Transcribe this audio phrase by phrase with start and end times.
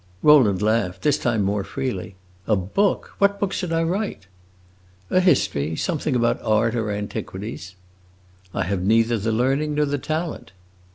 [0.23, 2.15] Rowland laughed, this time more freely.
[2.47, 3.13] "A book!
[3.19, 4.25] What book should I write?"
[5.11, 7.75] "A history; something about art or antiquities."
[8.51, 10.53] "I have neither the learning nor the talent."